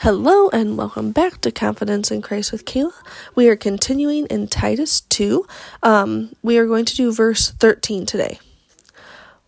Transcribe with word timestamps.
Hello 0.00 0.50
and 0.50 0.76
welcome 0.76 1.10
back 1.10 1.40
to 1.40 1.50
Confidence 1.50 2.10
in 2.10 2.20
Christ 2.20 2.52
with 2.52 2.66
Kala. 2.66 2.92
We 3.34 3.48
are 3.48 3.56
continuing 3.56 4.26
in 4.26 4.46
Titus 4.46 5.00
2. 5.00 5.46
Um, 5.82 6.36
we 6.42 6.58
are 6.58 6.66
going 6.66 6.84
to 6.84 6.94
do 6.94 7.10
verse 7.10 7.50
13 7.50 8.04
today. 8.04 8.38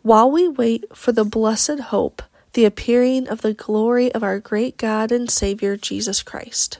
While 0.00 0.30
we 0.30 0.48
wait 0.48 0.86
for 0.96 1.12
the 1.12 1.26
blessed 1.26 1.80
hope, 1.80 2.22
the 2.54 2.64
appearing 2.64 3.28
of 3.28 3.42
the 3.42 3.52
glory 3.52 4.10
of 4.12 4.22
our 4.22 4.40
great 4.40 4.78
God 4.78 5.12
and 5.12 5.30
Savior 5.30 5.76
Jesus 5.76 6.22
Christ. 6.22 6.78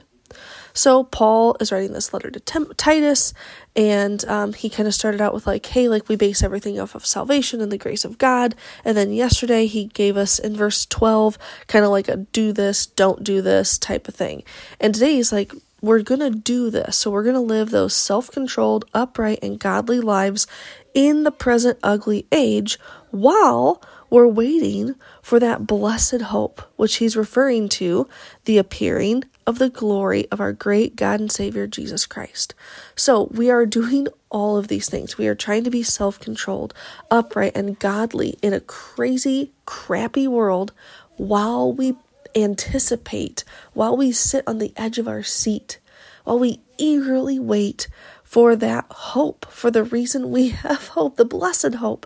So 0.79 1.03
Paul 1.03 1.57
is 1.59 1.73
writing 1.73 1.91
this 1.91 2.13
letter 2.13 2.31
to 2.31 2.39
Tim- 2.39 2.71
Titus, 2.77 3.33
and 3.75 4.23
um, 4.29 4.53
he 4.53 4.69
kind 4.69 4.87
of 4.87 4.93
started 4.93 5.19
out 5.19 5.33
with 5.33 5.45
like, 5.45 5.65
"Hey, 5.65 5.89
like 5.89 6.07
we 6.07 6.15
base 6.15 6.41
everything 6.41 6.79
off 6.79 6.95
of 6.95 7.05
salvation 7.05 7.59
and 7.59 7.69
the 7.69 7.77
grace 7.77 8.05
of 8.05 8.17
God." 8.17 8.55
And 8.85 8.95
then 8.95 9.11
yesterday 9.11 9.65
he 9.65 9.87
gave 9.87 10.15
us 10.15 10.39
in 10.39 10.55
verse 10.55 10.85
twelve 10.85 11.37
kind 11.67 11.83
of 11.83 11.91
like 11.91 12.07
a 12.07 12.15
"do 12.15 12.53
this, 12.53 12.85
don't 12.85 13.25
do 13.25 13.41
this" 13.41 13.77
type 13.77 14.07
of 14.07 14.15
thing. 14.15 14.41
And 14.79 14.93
today 14.93 15.15
he's 15.15 15.33
like, 15.33 15.51
"We're 15.81 16.01
gonna 16.01 16.29
do 16.29 16.69
this, 16.69 16.95
so 16.95 17.11
we're 17.11 17.25
gonna 17.25 17.41
live 17.41 17.71
those 17.71 17.93
self-controlled, 17.93 18.85
upright, 18.93 19.39
and 19.43 19.59
godly 19.59 19.99
lives 19.99 20.47
in 20.93 21.23
the 21.23 21.31
present 21.31 21.77
ugly 21.83 22.25
age, 22.31 22.79
while." 23.11 23.81
We're 24.11 24.25
waiting 24.25 24.95
for 25.21 25.39
that 25.39 25.67
blessed 25.67 26.21
hope, 26.33 26.63
which 26.77 26.95
he's 26.95 27.15
referring 27.15 27.69
to 27.69 28.07
the 28.45 28.57
appearing 28.57 29.25
of 29.49 29.57
the 29.57 29.67
glory 29.67 30.29
of 30.29 30.39
our 30.39 30.53
great 30.53 30.95
God 30.95 31.19
and 31.19 31.31
Savior 31.31 31.65
Jesus 31.65 32.05
Christ. 32.05 32.53
So 32.95 33.23
we 33.31 33.49
are 33.49 33.65
doing 33.65 34.07
all 34.29 34.57
of 34.57 34.67
these 34.67 34.87
things. 34.87 35.17
We 35.17 35.27
are 35.27 35.33
trying 35.33 35.63
to 35.63 35.71
be 35.71 35.81
self 35.81 36.19
controlled, 36.19 36.71
upright, 37.09 37.53
and 37.57 37.79
godly 37.79 38.37
in 38.43 38.53
a 38.53 38.59
crazy, 38.59 39.51
crappy 39.65 40.27
world 40.27 40.71
while 41.17 41.73
we 41.73 41.95
anticipate, 42.35 43.43
while 43.73 43.97
we 43.97 44.11
sit 44.11 44.43
on 44.45 44.59
the 44.59 44.71
edge 44.77 44.99
of 44.99 45.07
our 45.07 45.23
seat, 45.23 45.79
while 46.25 46.37
we 46.37 46.59
eagerly 46.77 47.39
wait 47.39 47.87
for 48.21 48.55
that 48.55 48.85
hope, 48.91 49.47
for 49.49 49.71
the 49.71 49.83
reason 49.83 50.29
we 50.29 50.49
have 50.67 50.89
hope, 50.89 51.17
the 51.17 51.25
blessed 51.25 51.73
hope 51.73 52.05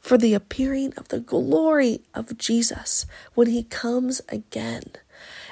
for 0.00 0.18
the 0.18 0.34
appearing 0.34 0.92
of 0.96 1.06
the 1.10 1.20
glory 1.20 2.00
of 2.12 2.36
Jesus 2.36 3.06
when 3.34 3.46
he 3.46 3.62
comes 3.62 4.20
again. 4.28 4.82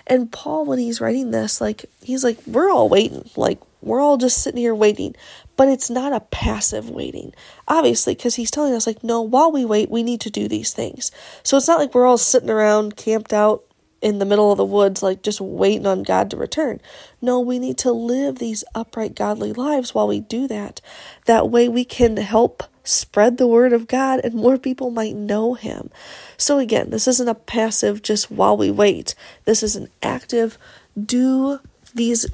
And 0.06 0.30
Paul, 0.30 0.64
when 0.64 0.78
he's 0.78 1.00
writing 1.00 1.30
this, 1.30 1.60
like, 1.60 1.86
he's 2.02 2.24
like, 2.24 2.38
we're 2.46 2.70
all 2.70 2.88
waiting. 2.88 3.28
Like, 3.36 3.60
we're 3.80 4.00
all 4.00 4.16
just 4.16 4.42
sitting 4.42 4.60
here 4.60 4.74
waiting. 4.74 5.14
But 5.56 5.68
it's 5.68 5.90
not 5.90 6.12
a 6.12 6.20
passive 6.20 6.88
waiting, 6.88 7.34
obviously, 7.68 8.14
because 8.14 8.36
he's 8.36 8.50
telling 8.50 8.74
us, 8.74 8.86
like, 8.86 9.04
no, 9.04 9.20
while 9.20 9.52
we 9.52 9.64
wait, 9.64 9.90
we 9.90 10.02
need 10.02 10.20
to 10.22 10.30
do 10.30 10.48
these 10.48 10.72
things. 10.72 11.10
So 11.42 11.56
it's 11.56 11.68
not 11.68 11.78
like 11.78 11.94
we're 11.94 12.06
all 12.06 12.18
sitting 12.18 12.50
around 12.50 12.96
camped 12.96 13.32
out 13.32 13.64
in 14.00 14.18
the 14.18 14.24
middle 14.24 14.50
of 14.50 14.56
the 14.56 14.64
woods, 14.64 15.02
like 15.02 15.22
just 15.22 15.40
waiting 15.40 15.86
on 15.86 16.02
God 16.02 16.30
to 16.30 16.36
return. 16.36 16.80
No, 17.20 17.40
we 17.40 17.58
need 17.58 17.76
to 17.78 17.92
live 17.92 18.38
these 18.38 18.64
upright, 18.74 19.14
godly 19.14 19.52
lives 19.52 19.94
while 19.94 20.08
we 20.08 20.20
do 20.20 20.48
that. 20.48 20.80
That 21.26 21.50
way 21.50 21.68
we 21.68 21.84
can 21.84 22.16
help 22.16 22.62
spread 22.90 23.36
the 23.36 23.46
word 23.46 23.72
of 23.72 23.86
God 23.86 24.20
and 24.22 24.34
more 24.34 24.58
people 24.58 24.90
might 24.90 25.16
know 25.16 25.54
him. 25.54 25.90
So 26.36 26.58
again, 26.58 26.90
this 26.90 27.06
isn't 27.08 27.28
a 27.28 27.34
passive 27.34 28.02
just 28.02 28.30
while 28.30 28.56
we 28.56 28.70
wait. 28.70 29.14
This 29.44 29.62
is 29.62 29.76
an 29.76 29.88
active 30.02 30.58
do 31.00 31.60
these 31.94 32.26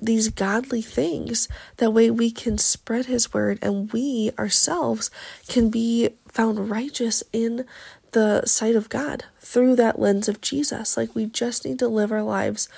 these 0.00 0.30
godly 0.30 0.82
things. 0.82 1.48
That 1.76 1.92
way 1.92 2.10
we 2.10 2.32
can 2.32 2.58
spread 2.58 3.06
his 3.06 3.32
word 3.32 3.58
and 3.62 3.92
we 3.92 4.32
ourselves 4.36 5.10
can 5.46 5.70
be 5.70 6.10
found 6.26 6.68
righteous 6.68 7.22
in 7.32 7.64
the 8.10 8.44
sight 8.44 8.74
of 8.74 8.88
God 8.88 9.24
through 9.38 9.76
that 9.76 10.00
lens 10.00 10.28
of 10.28 10.40
Jesus. 10.40 10.96
Like 10.96 11.14
we 11.14 11.26
just 11.26 11.64
need 11.64 11.78
to 11.78 11.88
live 11.88 12.10
our 12.10 12.22
lives 12.22 12.68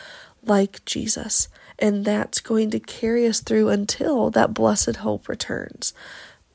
like 0.44 0.84
Jesus. 0.84 1.48
And 1.78 2.04
that's 2.04 2.40
going 2.40 2.70
to 2.70 2.78
carry 2.78 3.26
us 3.26 3.40
through 3.40 3.70
until 3.70 4.30
that 4.30 4.54
blessed 4.54 4.96
hope 4.96 5.28
returns 5.28 5.92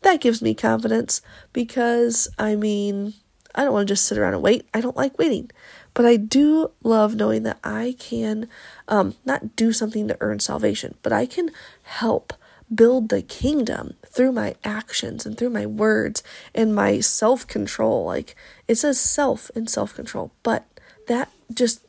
that 0.02 0.22
gives 0.22 0.42
me 0.42 0.54
confidence 0.54 1.22
because 1.54 2.28
I 2.38 2.56
mean, 2.56 3.14
I 3.56 3.64
don't 3.64 3.74
want 3.74 3.88
to 3.88 3.94
just 3.94 4.06
sit 4.06 4.18
around 4.18 4.34
and 4.34 4.44
wait. 4.44 4.68
I 4.74 4.82
don't 4.82 4.98
like 4.98 5.18
waiting. 5.18 5.52
But 5.94 6.06
I 6.06 6.16
do 6.16 6.72
love 6.84 7.16
knowing 7.16 7.44
that 7.44 7.60
I 7.64 7.96
can 8.00 8.48
um, 8.88 9.16
not 9.26 9.56
do 9.56 9.74
something 9.74 10.08
to 10.08 10.18
earn 10.22 10.40
salvation, 10.40 10.96
but 11.02 11.12
I 11.12 11.26
can 11.26 11.52
help 11.84 12.34
build 12.74 13.10
the 13.10 13.22
kingdom 13.22 13.96
through 14.06 14.32
my 14.32 14.56
actions 14.64 15.26
and 15.26 15.38
through 15.38 15.50
my 15.50 15.66
words 15.66 16.24
and 16.54 16.76
my 16.76 17.00
self 17.00 17.48
control. 17.48 18.06
Like 18.06 18.36
it 18.68 18.76
says 18.76 19.00
self 19.00 19.50
and 19.56 19.70
self 19.70 19.96
control, 19.96 20.32
but 20.44 20.66
that 21.08 21.32
just 21.54 21.82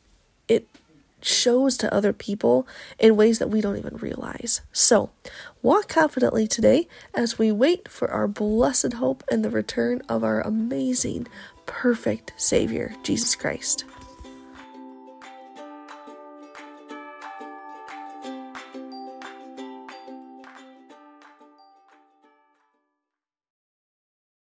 it 0.47 0.67
shows 1.23 1.77
to 1.77 1.93
other 1.93 2.13
people 2.13 2.67
in 2.99 3.15
ways 3.15 3.39
that 3.39 3.49
we 3.49 3.61
don't 3.61 3.77
even 3.77 3.97
realize. 3.97 4.61
So, 4.71 5.09
walk 5.61 5.87
confidently 5.87 6.47
today 6.47 6.87
as 7.13 7.37
we 7.37 7.51
wait 7.51 7.87
for 7.87 8.09
our 8.11 8.27
blessed 8.27 8.93
hope 8.93 9.23
and 9.31 9.43
the 9.43 9.49
return 9.49 10.01
of 10.09 10.23
our 10.23 10.41
amazing, 10.41 11.27
perfect 11.65 12.33
Savior, 12.37 12.93
Jesus 13.03 13.35
Christ. 13.35 13.85